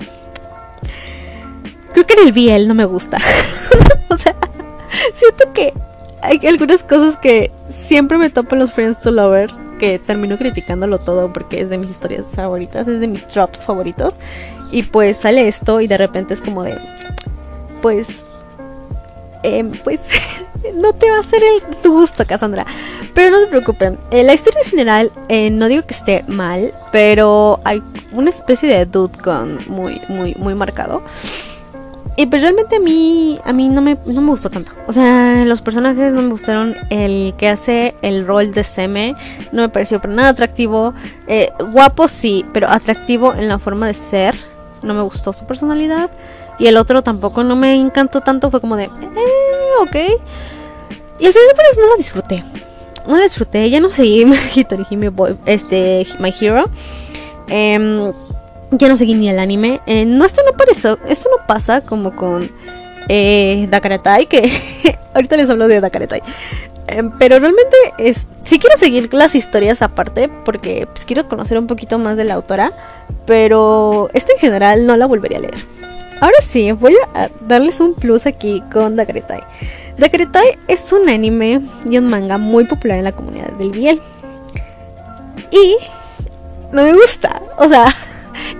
[1.92, 3.18] Creo que en el BL no me gusta.
[4.08, 4.35] o sea,
[5.14, 5.74] siento que
[6.22, 7.50] hay algunas cosas que
[7.92, 11.76] siempre me topo en los Friends to Lovers, que termino criticándolo todo porque es de
[11.76, 14.14] mis historias favoritas, es de mis tropes favoritos.
[14.70, 16.78] Y pues sale esto y de repente es como de,
[17.83, 18.24] pues,
[19.42, 20.00] eh, pues
[20.74, 22.64] no te va a hacer el, gusto, Cassandra.
[23.12, 26.72] Pero no se preocupen, eh, la historia en general eh, no digo que esté mal,
[26.92, 31.02] pero hay una especie de dude con muy, muy, muy marcado.
[32.16, 34.72] Y pues realmente a mí, a mí no me, no me gustó tanto.
[34.87, 36.77] O sea, los personajes no me gustaron.
[36.90, 39.16] El que hace el rol de Seme
[39.51, 40.92] no me pareció para nada atractivo.
[41.27, 44.35] Eh, guapo sí, pero atractivo en la forma de ser.
[44.83, 46.11] No me gustó su personalidad.
[46.59, 48.51] Y el otro tampoco no me encantó tanto.
[48.51, 48.90] Fue como de, eh,
[49.81, 49.96] ok.
[51.18, 52.44] Y al final pues no lo disfruté.
[53.07, 53.70] No lo disfruté.
[53.70, 56.68] Ya no seguí Hitorihime Boy, este, My Hero.
[57.48, 58.12] Eh,
[58.72, 59.80] ya no seguí ni el anime.
[59.87, 62.50] Eh, no, esto no pareció, esto no pasa como con
[63.08, 64.50] eh, Dakaretai, que
[65.14, 66.22] ahorita les hablo de Dakaretai.
[66.88, 71.66] Eh, pero realmente es, sí quiero seguir las historias aparte porque pues, quiero conocer un
[71.66, 72.70] poquito más de la autora,
[73.26, 75.64] pero esta en general no la volvería a leer.
[76.20, 79.42] Ahora sí, voy a darles un plus aquí con Dakaretai.
[79.98, 84.00] Dakaretai es un anime y un manga muy popular en la comunidad del Biel.
[85.50, 85.76] Y
[86.72, 87.87] no me gusta, o sea,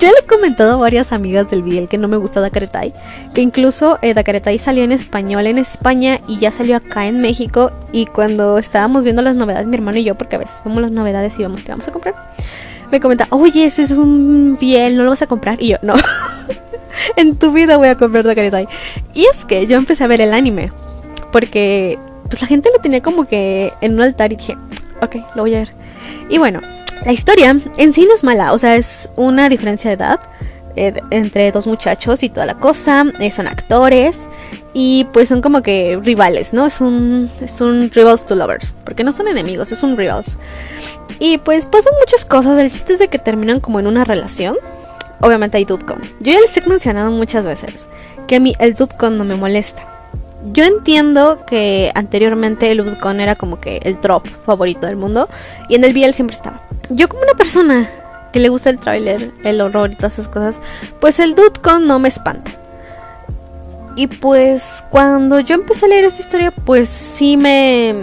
[0.03, 2.93] yo le he comentado a varias amigas del Biel que no me gusta Dakaretai.
[3.35, 7.71] Que incluso eh, Dakaretai salió en español en España y ya salió acá en México.
[7.93, 10.91] Y cuando estábamos viendo las novedades, mi hermano y yo, porque a veces vemos las
[10.91, 12.17] novedades y vemos que vamos a comprar,
[12.91, 15.63] me comenta, oye, ese es un Biel, ¿no lo vas a comprar?
[15.63, 15.95] Y yo, no.
[17.17, 18.67] en tu vida voy a comprar Dakaretai.
[19.15, 20.73] Y es que yo empecé a ver el anime.
[21.31, 21.97] Porque
[22.29, 24.57] pues la gente lo tenía como que en un altar y dije,
[25.01, 25.73] ok, lo voy a ver.
[26.29, 26.61] Y bueno,
[27.05, 30.21] La historia en sí no es mala, o sea, es una diferencia de edad
[30.77, 33.05] eh, entre dos muchachos y toda la cosa.
[33.19, 34.21] Eh, son actores
[34.73, 36.67] y pues son como que rivales, ¿no?
[36.67, 40.39] Es un, es un rivals to lovers, porque no son enemigos, es un rivals.
[41.19, 44.57] Y pues pasan muchas cosas, el chiste es de que terminan como en una relación.
[45.21, 46.01] Obviamente hay Dudcon.
[46.21, 47.87] Yo ya les he mencionado muchas veces
[48.27, 49.92] que a mí el Dudcon no me molesta.
[50.47, 55.29] Yo entiendo que anteriormente el Dudcon era como que el trop favorito del mundo
[55.69, 56.63] y en el BL siempre estaba.
[56.91, 57.89] Yo como una persona
[58.33, 60.61] que le gusta el tráiler, el horror y todas esas cosas,
[61.01, 62.51] pues el Dudcon no me espanta.
[63.95, 67.95] Y pues cuando yo empecé a leer esta historia, pues sí me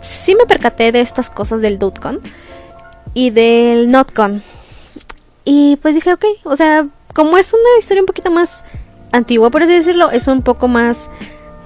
[0.00, 2.20] sí me percaté de estas cosas del Dudcon
[3.14, 4.42] y del Notcon.
[5.44, 8.64] Y pues dije, ok, o sea, como es una historia un poquito más
[9.12, 11.08] antigua, por así decirlo, es un poco más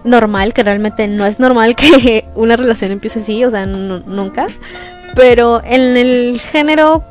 [0.05, 4.47] normal, que realmente no es normal que una relación empiece así, o sea, nunca.
[5.15, 7.05] Pero en el género,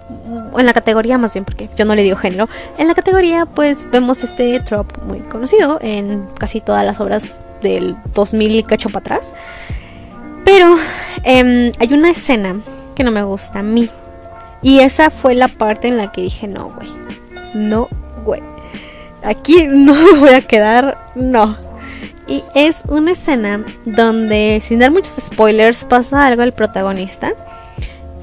[0.58, 3.90] en la categoría más bien, porque yo no le digo género, en la categoría pues
[3.92, 9.00] vemos este trope muy conocido en casi todas las obras del 2000 y cacho para
[9.00, 9.34] atrás.
[10.44, 10.78] Pero
[11.24, 12.60] em, hay una escena
[12.96, 13.90] que no me gusta a mí.
[14.64, 16.90] Y esa fue la parte en la que dije, no, güey.
[17.54, 17.88] No,
[18.24, 18.42] güey.
[19.24, 21.58] Aquí no me voy a quedar, no.
[22.28, 27.34] Y es una escena donde, sin dar muchos spoilers, pasa algo al protagonista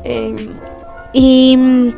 [0.05, 0.55] Em,
[1.13, 1.93] y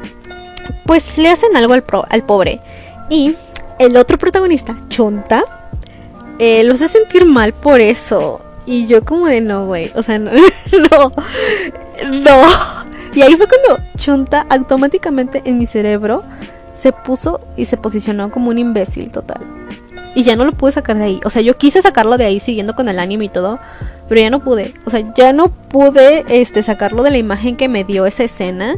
[0.85, 2.61] pues le hacen algo al, pobre.
[3.09, 3.37] Y
[3.79, 5.45] el otro protagonista, Chonta,
[6.39, 8.41] eh, lo hace sentir mal por eso.
[8.67, 9.91] Y yo como de no, güey.
[9.95, 10.31] O sea, no,
[10.91, 11.13] no,
[12.11, 12.49] no.
[13.15, 16.23] Y ahí fue cuando Chonta automáticamente en mi cerebro
[16.73, 19.41] se puso y se posicionó como un imbécil total.
[20.15, 21.21] Y ya no lo pude sacar de ahí.
[21.25, 23.61] O sea, yo quise sacarlo de ahí siguiendo con el anime y todo
[24.11, 24.75] pero ya no pude.
[24.85, 28.75] O sea, ya no pude este, sacarlo de la imagen que me dio esa escena.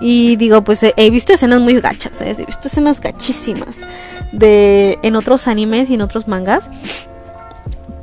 [0.00, 2.34] Y digo, pues he visto escenas muy gachas, ¿eh?
[2.38, 3.80] he visto escenas gachísimas
[4.32, 6.70] de en otros animes y en otros mangas.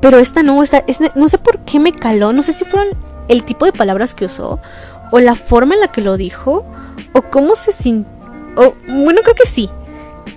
[0.02, 0.84] Pero esta no, esta,
[1.16, 2.90] no sé por qué me caló, no sé si fueron
[3.28, 4.60] el tipo de palabras que usó,
[5.10, 6.63] o la forma en la que lo dijo,
[7.13, 8.12] o cómo se sintió.
[8.88, 9.68] Bueno, creo que sí.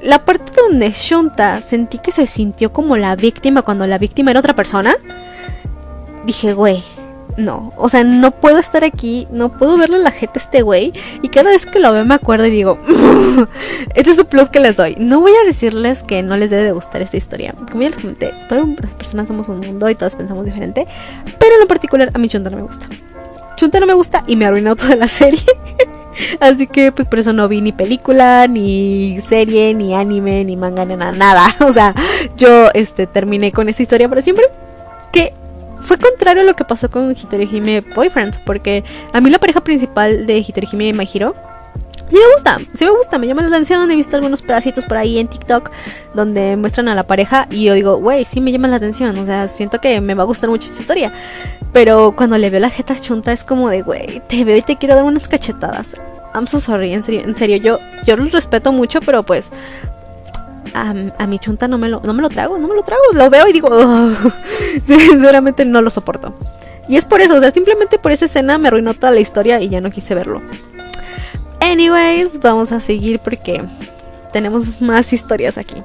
[0.02, 4.40] La parte donde Shunta sentí que se sintió como la víctima cuando la víctima era
[4.40, 4.94] otra persona
[6.24, 6.82] dije, güey,
[7.36, 10.92] no, o sea, no puedo estar aquí, no puedo verle la jeta a este güey.
[11.22, 12.78] Y cada vez que lo veo me acuerdo y digo,
[13.94, 14.96] este es un plus que les doy.
[14.98, 17.54] No voy a decirles que no les debe de gustar esta historia.
[17.70, 20.86] Como ya les comenté, todas las personas somos un mundo y todas pensamos diferente.
[21.38, 22.88] Pero en lo particular, a mí Chunta no me gusta.
[23.56, 25.42] Chunta no me gusta y me arruinó toda la serie.
[26.40, 30.84] Así que pues por eso no vi ni película, ni serie, ni anime, ni manga,
[30.84, 31.56] ni nada, nada.
[31.60, 31.94] O sea,
[32.36, 34.44] yo este terminé con esa historia para siempre.
[35.12, 35.32] Que
[35.80, 40.26] fue contrario a lo que pasó con Hitorihime Boyfriends, porque a mí la pareja principal
[40.26, 41.34] de Hitorihime y Mahiro
[42.10, 44.96] sí me gusta, sí me gusta, me llama la atención, he visto algunos pedacitos por
[44.96, 45.70] ahí en TikTok
[46.14, 49.24] donde muestran a la pareja y yo digo, güey, sí me llama la atención, o
[49.24, 51.12] sea, siento que me va a gustar mucho esta historia.
[51.72, 54.76] Pero cuando le veo la jeta chunta es como de, güey, te veo y te
[54.76, 55.94] quiero dar unas cachetadas.
[56.34, 59.50] I'm so sorry, en serio, en serio, yo, yo los respeto mucho, pero pues
[60.74, 63.02] a, mi chunta no me, lo, no me lo trago, no me lo trago.
[63.12, 63.68] Lo veo y digo,
[64.84, 66.34] sinceramente no lo soporto.
[66.88, 69.60] Y es por eso, o sea, simplemente por esa escena me arruinó toda la historia
[69.60, 70.42] y ya no quise verlo.
[71.60, 73.62] Anyways, vamos a seguir porque
[74.32, 75.82] tenemos más historias aquí.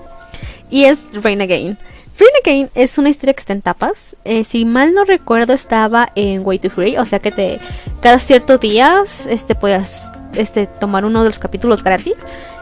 [0.69, 1.77] Y es Rain Again.
[2.17, 4.15] Rain Again es una historia que está en tapas.
[4.23, 6.97] Eh, si mal no recuerdo, estaba en Way to Free.
[6.97, 7.59] O sea que te
[8.01, 12.15] cada ciertos días este, puedas este, tomar uno de los capítulos gratis.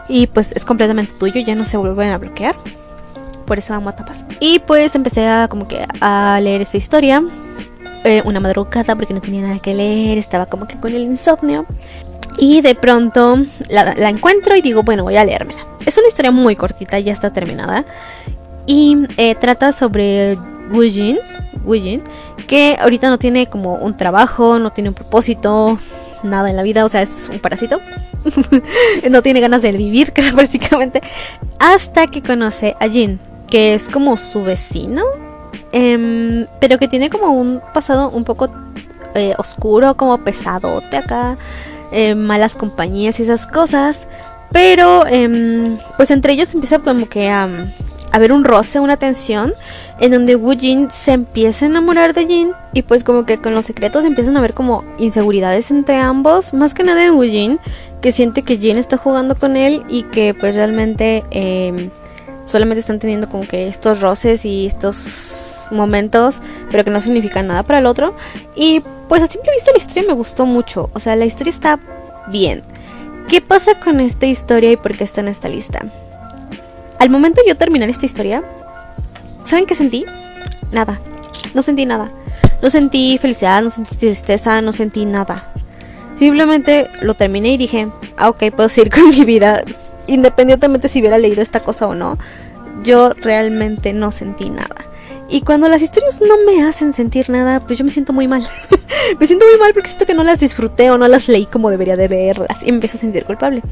[0.08, 2.56] Y pues es completamente tuyo, ya no se vuelven a bloquear.
[3.46, 4.24] Por eso amo a tapas.
[4.40, 7.22] Y pues empecé a como que a leer esta historia.
[8.04, 11.64] Eh, una madrugada porque no tenía nada que leer, estaba como que con el insomnio.
[12.36, 15.60] Y de pronto la, encuentro y digo, bueno, voy a leérmela.
[15.86, 17.84] Es una historia muy cortita, ya está terminada.
[18.66, 20.38] Y eh, trata sobre
[20.70, 21.18] Wujin,
[21.64, 22.02] Wujin,
[22.46, 25.78] que ahorita no tiene como un trabajo, no tiene un propósito,
[26.22, 27.80] nada en la vida, o sea, es un parásito.
[29.10, 31.02] no tiene ganas de vivir, prácticamente.
[31.58, 35.02] Hasta que conoce a Jin, que es como su vecino,
[35.72, 38.48] em, pero que tiene como un pasado un poco
[39.14, 41.36] eh, oscuro, como pesadote acá,
[41.94, 44.06] em, malas compañías y esas cosas.
[44.52, 47.48] Pero, em, pues entre ellos empieza como que a,
[48.12, 49.54] a ver un roce, una tensión
[50.00, 53.54] en donde Wu Jin se empieza a enamorar de Jin y pues como que con
[53.54, 57.58] los secretos empiezan a ver como inseguridades entre ambos, más que nada en Wu Jin,
[58.00, 61.90] que siente que Jin está jugando con él y que pues realmente em,
[62.44, 67.62] solamente están teniendo como que estos roces y estos momentos, pero que no significan nada
[67.62, 68.14] para el otro.
[68.54, 71.78] Y pues a simple vista la historia me gustó mucho, o sea, la historia está
[72.28, 72.62] bien.
[73.28, 75.80] ¿Qué pasa con esta historia y por qué está en esta lista?
[76.98, 78.44] Al momento de yo terminar esta historia,
[79.44, 80.04] ¿saben qué sentí?
[80.72, 81.00] Nada.
[81.54, 82.10] No sentí nada.
[82.62, 85.52] No sentí felicidad, no sentí tristeza, no sentí nada.
[86.16, 89.62] Simplemente lo terminé y dije, ah, ok, puedo seguir con mi vida.
[90.06, 92.18] Independientemente si hubiera leído esta cosa o no,
[92.82, 94.76] yo realmente no sentí nada.
[95.28, 98.46] Y cuando las historias no me hacen sentir nada, pues yo me siento muy mal.
[99.20, 101.70] me siento muy mal porque siento que no las disfruté o no las leí como
[101.70, 103.62] debería de leerlas y me empiezo a sentir culpable.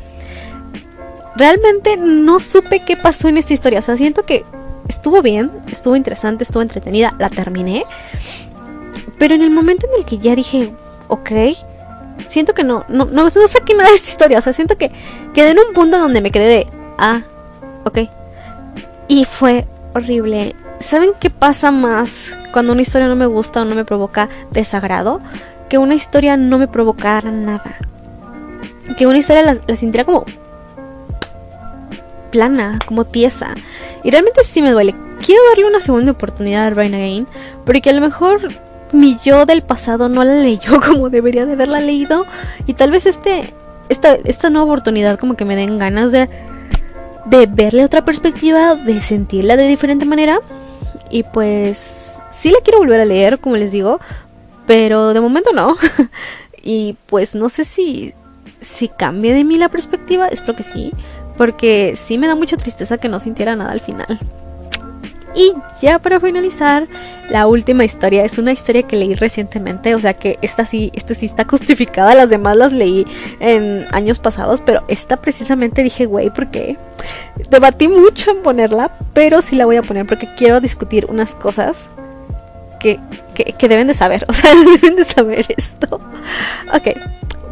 [1.37, 3.79] Realmente no supe qué pasó en esta historia.
[3.79, 4.45] O sea, siento que
[4.89, 7.85] estuvo bien, estuvo interesante, estuvo entretenida, la terminé.
[9.19, 10.73] Pero en el momento en el que ya dije,
[11.09, 11.31] ok,
[12.29, 14.39] siento que no, no, no, no saqué nada de esta historia.
[14.39, 14.91] O sea, siento que
[15.35, 16.67] quedé en un punto donde me quedé de,
[16.99, 17.23] ah,
[17.85, 17.99] ok.
[19.09, 20.55] Y fue horrible.
[20.83, 25.21] ¿Saben qué pasa más cuando una historia no me gusta o no me provoca desagrado?
[25.69, 27.79] Que una historia no me provocara nada.
[28.97, 30.25] Que una historia la, la sintiera como
[32.31, 33.55] plana, como tiesa.
[34.03, 34.95] Y realmente sí me duele.
[35.25, 37.29] Quiero darle una segunda oportunidad a Rain Again,
[37.65, 38.41] porque a lo mejor
[38.91, 42.27] mi yo del pasado no la leyó como debería de haberla leído.
[42.67, 43.55] Y tal vez este,
[43.89, 46.29] esta, esta nueva oportunidad como que me den ganas de,
[47.27, 50.41] de verle otra perspectiva, de sentirla de diferente manera.
[51.13, 54.01] Y pues sí la quiero volver a leer, como les digo,
[54.67, 55.77] pero de momento no.
[56.65, 58.15] y pues no sé si,
[58.61, 60.93] si cambie de mí la perspectiva, espero que sí,
[61.37, 64.19] porque sí me da mucha tristeza que no sintiera nada al final.
[65.35, 66.87] Y ya para finalizar,
[67.31, 71.15] la última historia es una historia que leí recientemente, o sea que esta sí, esta
[71.15, 73.07] sí está justificada, las demás las leí
[73.41, 76.77] en años pasados, pero esta precisamente dije, güey, porque
[77.49, 81.89] debatí mucho en ponerla, pero sí la voy a poner porque quiero discutir unas cosas
[82.79, 82.99] que,
[83.35, 84.51] que, deben de saber, o sea,
[84.83, 86.01] deben de saber esto.
[86.75, 86.97] Ok,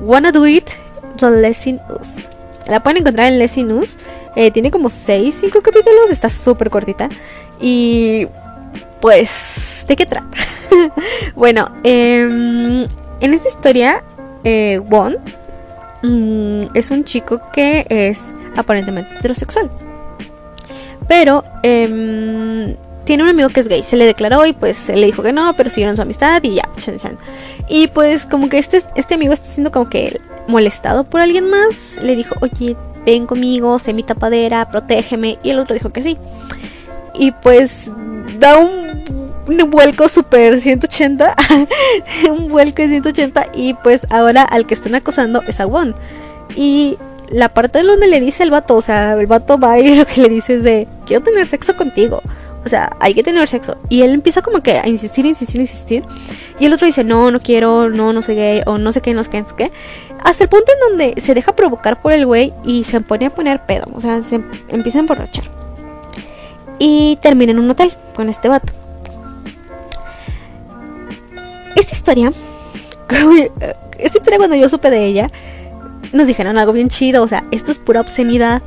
[0.03, 0.69] Wanna Do It,
[1.17, 2.31] The Lesson Us.
[2.67, 3.99] La pueden encontrar en Lesson News.
[4.37, 6.11] Eh, tiene como 6, 5 capítulos.
[6.11, 7.09] Está súper cortita.
[7.61, 8.27] Y
[9.01, 10.37] pues, ¿de qué trata?
[11.35, 12.83] bueno, em,
[13.21, 14.03] en esta historia,
[14.45, 15.17] eh, Won
[16.03, 18.21] mm, es un chico que es
[18.57, 19.71] aparentemente heterosexual.
[21.09, 23.83] Pero em, tiene un amigo que es gay.
[23.83, 26.55] Se le declaró y pues se le dijo que no, pero siguieron su amistad y
[26.55, 26.69] ya.
[27.69, 32.01] Y pues como que este, este amigo está siendo como que molestado por alguien más.
[32.03, 35.39] Le dijo, oye, ven conmigo, sé mi tapadera, protégeme.
[35.43, 36.17] Y el otro dijo que sí.
[37.15, 37.91] Y pues
[38.39, 39.05] da un,
[39.71, 41.35] vuelco super 180.
[42.31, 43.49] un vuelco de 180.
[43.55, 45.95] Y pues ahora al que están acosando es a Won.
[46.57, 46.99] Y
[47.31, 50.07] la parte de donde le dice el vato, o sea, el vato va y lo
[50.07, 52.23] que le dice es de, quiero tener sexo contigo.
[52.65, 53.79] O sea, hay que tener sexo.
[53.89, 56.05] Y él empieza como que a insistir, insistir, insistir.
[56.59, 59.15] Y el otro dice, no, no quiero, no, no sé gay, o no sé qué,
[59.15, 59.73] no sé qué, no sé qué.
[60.23, 63.31] Hasta el punto en donde se deja provocar por el güey y se pone a
[63.31, 63.87] poner pedo.
[63.95, 65.60] O sea, se empieza a emborrachar.
[66.81, 68.73] Y termina en un hotel con este vato.
[71.77, 72.33] Esta historia,
[73.99, 75.31] esta historia cuando yo supe de ella,
[76.13, 77.23] nos dijeron algo bien chido.
[77.23, 78.63] O sea, esto es pura obscenidad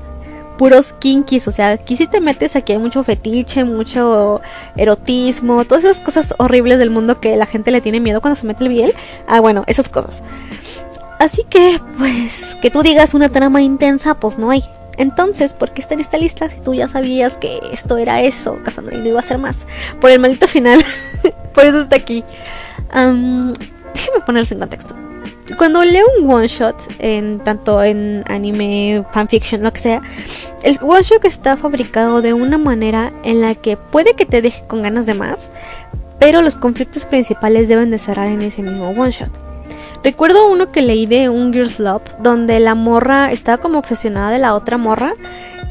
[0.57, 4.41] puros kinkies, o sea, aquí si te metes, aquí hay mucho fetiche, mucho
[4.75, 8.45] erotismo, todas esas cosas horribles del mundo que la gente le tiene miedo cuando se
[8.45, 8.93] mete el biel.
[9.27, 10.21] Ah, bueno, esas cosas.
[11.19, 14.63] Así que, pues, que tú digas una trama intensa, pues no hay.
[14.97, 18.59] Entonces, ¿por qué está en esta lista si tú ya sabías que esto era eso,
[18.63, 19.65] Cassandra, y no iba a ser más?
[19.99, 20.83] Por el maldito final.
[21.53, 22.23] Por eso está aquí.
[22.89, 24.95] déjeme ponerse en contexto
[25.57, 30.01] cuando leo un one shot, en, tanto en anime, fanfiction, lo que sea,
[30.63, 34.63] el one shot está fabricado de una manera en la que puede que te deje
[34.67, 35.51] con ganas de más,
[36.19, 39.42] pero los conflictos principales deben de cerrar en ese mismo one shot.
[40.03, 44.39] Recuerdo uno que leí de un Girls Love, donde la morra estaba como obsesionada de
[44.39, 45.13] la otra morra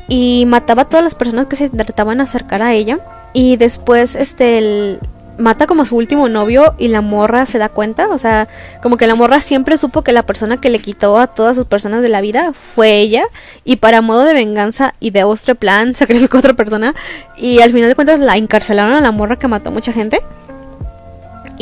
[0.08, 2.98] y mataba a todas las personas que se trataban de acercar a ella.
[3.34, 4.98] Y después, este,
[5.38, 8.48] mata como su último novio y la morra se da cuenta, o sea,
[8.82, 11.66] como que la morra siempre supo que la persona que le quitó a todas sus
[11.66, 13.24] personas de la vida fue ella
[13.64, 16.94] y para modo de venganza y de ostre plan sacrificó a otra persona
[17.36, 20.20] y al final de cuentas la encarcelaron a la morra que mató a mucha gente.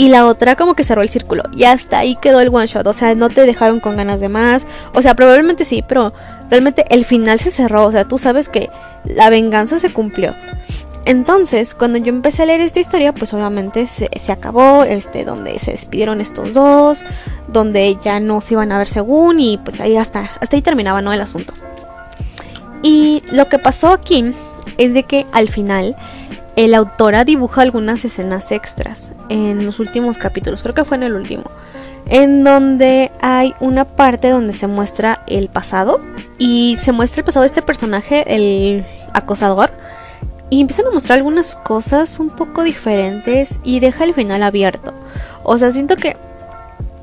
[0.01, 1.43] Y la otra como que cerró el círculo.
[1.55, 2.87] Y hasta ahí quedó el one shot.
[2.87, 4.67] O sea, no te dejaron con ganas de más.
[4.95, 6.15] O sea, probablemente sí, pero
[6.49, 7.85] realmente el final se cerró.
[7.85, 8.71] O sea, tú sabes que
[9.05, 10.35] la venganza se cumplió.
[11.05, 15.73] Entonces, cuando yo empecé a leer esta historia, pues obviamente se, acabó, este, donde se
[15.73, 17.05] despidieron estos dos,
[17.49, 21.03] donde ya no se iban a ver según, y pues ahí hasta, hasta ahí terminaba,
[21.03, 21.13] ¿no?
[21.13, 21.53] El asunto.
[22.83, 24.33] Y lo que pasó aquí
[24.79, 25.95] es de que al final
[26.57, 31.15] el autora dibuja algunas escenas extras en los últimos capítulos, creo que fue en el
[31.15, 31.45] último,
[32.07, 36.01] en donde hay una parte donde se muestra el pasado
[36.39, 38.85] y se muestra el pasado de este personaje, el
[39.15, 39.71] acosador,
[40.51, 44.93] y empiezan a mostrar algunas cosas un poco diferentes y deja el final abierto.
[45.45, 46.17] O sea, siento que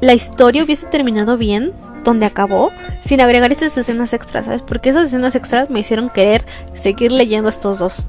[0.02, 1.72] la historia hubiese terminado bien
[2.04, 2.72] donde acabó
[3.04, 4.62] sin agregar esas escenas extras, ¿sabes?
[4.62, 8.06] Porque esas escenas extras me hicieron querer seguir leyendo estos dos,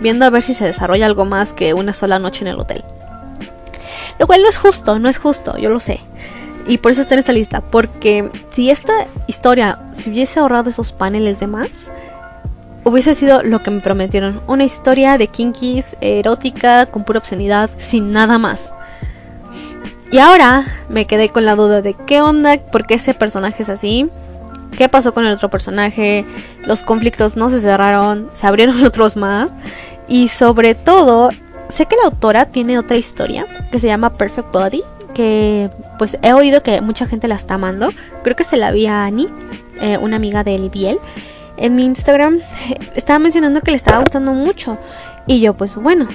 [0.00, 2.84] viendo a ver si se desarrolla algo más que una sola noche en el hotel.
[4.18, 6.00] Lo cual no es justo, no es justo, yo lo sé.
[6.66, 7.60] Y por eso está en esta lista.
[7.60, 8.92] Porque si esta
[9.26, 11.90] historia se hubiese ahorrado esos paneles de más,
[12.84, 14.40] hubiese sido lo que me prometieron.
[14.46, 18.72] Una historia de kinkies, erótica, con pura obscenidad, sin nada más.
[20.10, 23.68] Y ahora me quedé con la duda de qué onda, por qué ese personaje es
[23.68, 24.08] así,
[24.76, 26.24] qué pasó con el otro personaje,
[26.64, 29.52] los conflictos no se cerraron, se abrieron otros más.
[30.08, 31.30] Y sobre todo,
[31.68, 34.82] sé que la autora tiene otra historia que se llama Perfect Body,
[35.14, 37.90] que pues he oído que mucha gente la está amando.
[38.22, 39.28] Creo que se la vi a Annie,
[39.80, 40.98] eh, una amiga de Biel.
[41.56, 42.40] En mi Instagram
[42.94, 44.78] estaba mencionando que le estaba gustando mucho.
[45.26, 46.08] Y yo pues bueno,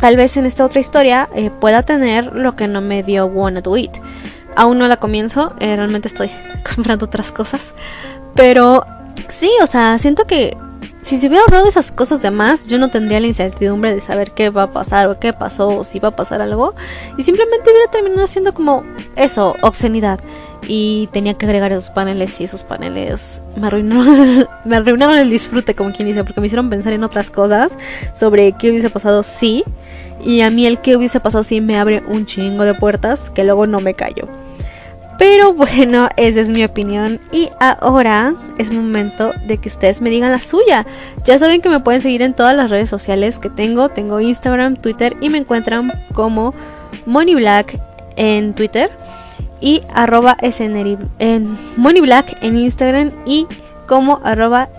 [0.00, 3.60] tal vez en esta otra historia eh, pueda tener lo que no me dio Wanna
[3.60, 3.92] Do It.
[4.56, 6.30] Aún no la comienzo, eh, realmente estoy
[6.74, 7.72] comprando otras cosas.
[8.34, 8.84] Pero
[9.28, 10.56] sí, o sea, siento que
[11.02, 14.32] si se hubiera ahorrado esas cosas de más, yo no tendría la incertidumbre de saber
[14.32, 16.74] qué va a pasar o qué pasó o si va a pasar algo.
[17.16, 18.84] Y simplemente hubiera terminado siendo como
[19.16, 20.20] eso, obscenidad.
[20.68, 25.74] Y tenía que agregar esos paneles y esos paneles me arruinaron, me arruinaron el disfrute,
[25.74, 27.72] como quien dice, porque me hicieron pensar en otras cosas
[28.14, 29.64] sobre qué hubiese pasado si.
[30.22, 33.42] Y a mí el que hubiese pasado si me abre un chingo de puertas que
[33.42, 34.39] luego no me callo.
[35.20, 37.20] Pero bueno, esa es mi opinión.
[37.30, 40.86] Y ahora es momento de que ustedes me digan la suya.
[41.24, 43.90] Ya saben que me pueden seguir en todas las redes sociales que tengo.
[43.90, 46.54] Tengo Instagram, Twitter y me encuentran como
[47.04, 47.78] MoneyBlack
[48.16, 48.90] en Twitter
[49.60, 53.46] y arroba en MoneyBlack en Instagram y
[53.86, 54.70] como arroba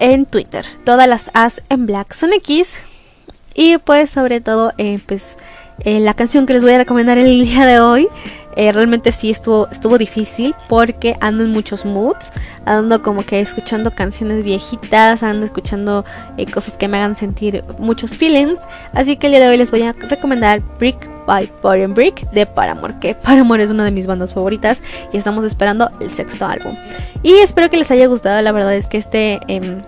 [0.00, 0.66] en Twitter.
[0.84, 2.74] Todas las as en black son X.
[3.54, 5.36] Y pues sobre todo, eh, pues
[5.84, 8.08] eh, la canción que les voy a recomendar el día de hoy
[8.56, 12.32] eh, realmente sí estuvo, estuvo difícil porque ando en muchos moods,
[12.64, 16.04] ando como que escuchando canciones viejitas, ando escuchando
[16.36, 18.58] eh, cosas que me hagan sentir muchos feelings.
[18.92, 22.44] Así que el día de hoy les voy a recomendar Brick by Boring Brick de
[22.44, 26.74] Paramore, que Paramore es una de mis bandas favoritas y estamos esperando el sexto álbum.
[27.22, 29.40] Y espero que les haya gustado, la verdad es que este...
[29.46, 29.82] Em,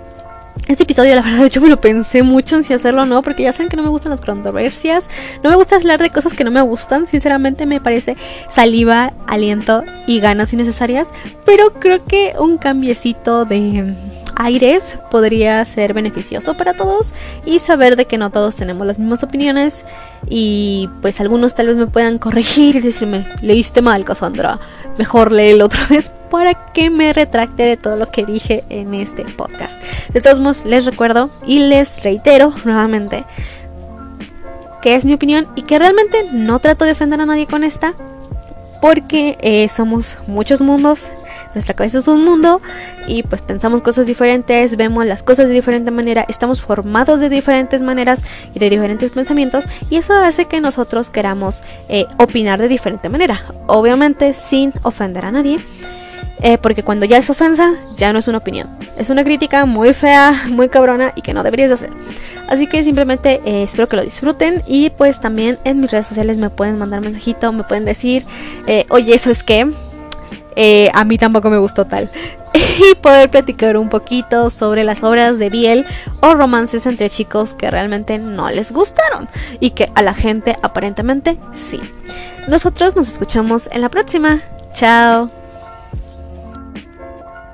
[0.69, 3.43] este episodio, la verdad, yo me lo pensé mucho en si hacerlo o no, porque
[3.43, 5.09] ya saben que no me gustan las controversias,
[5.43, 8.17] no me gusta hablar de cosas que no me gustan, sinceramente me parece
[8.49, 11.09] saliva, aliento y ganas innecesarias,
[11.45, 13.95] pero creo que un cambiecito de
[14.37, 17.13] aires podría ser beneficioso para todos
[17.45, 19.85] y saber de que no todos tenemos las mismas opiniones
[20.29, 24.59] y pues algunos tal vez me puedan corregir y decirme, leíste mal, Cassandra,
[24.99, 29.25] mejor léelo otra vez para que me retracte de todo lo que dije en este
[29.25, 29.81] podcast.
[30.13, 33.25] De todos modos, les recuerdo y les reitero nuevamente
[34.81, 37.95] que es mi opinión y que realmente no trato de ofender a nadie con esta
[38.81, 41.09] porque eh, somos muchos mundos
[41.55, 42.61] nuestra cabeza es un mundo
[43.07, 47.83] y pues pensamos cosas diferentes, vemos las cosas de diferente manera, estamos formados de diferentes
[47.83, 48.25] maneras
[48.55, 53.43] y de diferentes pensamientos y eso hace que nosotros queramos eh, opinar de diferente manera,
[53.67, 55.59] obviamente sin ofender a nadie.
[56.43, 58.69] Eh, porque cuando ya es ofensa, ya no es una opinión.
[58.97, 61.91] Es una crítica muy fea, muy cabrona y que no deberías hacer.
[62.49, 64.61] Así que simplemente eh, espero que lo disfruten.
[64.67, 68.27] Y pues también en mis redes sociales me pueden mandar mensajito, me pueden decir,
[68.91, 69.71] oye, ¿eso es qué?
[70.57, 72.11] Eh, a mí tampoco me gustó tal.
[72.55, 75.87] y poder platicar un poquito sobre las obras de Biel
[76.21, 79.29] o romances entre chicos que realmente no les gustaron
[79.61, 81.81] y que a la gente aparentemente sí.
[82.49, 84.41] Nosotros nos escuchamos en la próxima.
[84.75, 85.42] Chao.